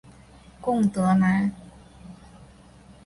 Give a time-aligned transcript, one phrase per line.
[0.59, 1.51] 贡德兰。